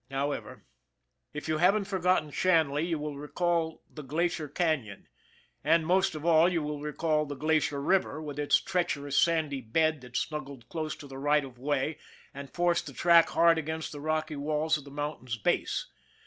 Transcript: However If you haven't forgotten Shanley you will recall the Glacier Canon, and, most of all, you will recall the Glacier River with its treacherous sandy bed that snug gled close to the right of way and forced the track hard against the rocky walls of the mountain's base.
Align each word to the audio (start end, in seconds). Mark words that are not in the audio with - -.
However 0.09 0.63
If 1.31 1.47
you 1.47 1.59
haven't 1.59 1.85
forgotten 1.85 2.31
Shanley 2.31 2.87
you 2.87 2.97
will 2.97 3.19
recall 3.19 3.83
the 3.87 4.01
Glacier 4.01 4.47
Canon, 4.47 5.07
and, 5.63 5.85
most 5.85 6.15
of 6.15 6.25
all, 6.25 6.49
you 6.49 6.63
will 6.63 6.81
recall 6.81 7.27
the 7.27 7.35
Glacier 7.35 7.79
River 7.79 8.19
with 8.19 8.39
its 8.39 8.59
treacherous 8.59 9.15
sandy 9.15 9.61
bed 9.61 10.01
that 10.01 10.17
snug 10.17 10.45
gled 10.47 10.69
close 10.69 10.95
to 10.95 11.07
the 11.07 11.19
right 11.19 11.45
of 11.45 11.59
way 11.59 11.99
and 12.33 12.49
forced 12.49 12.87
the 12.87 12.93
track 12.93 13.29
hard 13.29 13.59
against 13.59 13.91
the 13.91 14.01
rocky 14.01 14.35
walls 14.35 14.75
of 14.75 14.85
the 14.85 14.89
mountain's 14.89 15.37
base. 15.37 15.91